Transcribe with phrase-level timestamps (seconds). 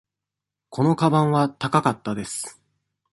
[0.71, 2.59] このかばんは高かったです。